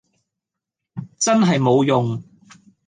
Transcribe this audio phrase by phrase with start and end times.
[1.19, 2.23] 真係冇用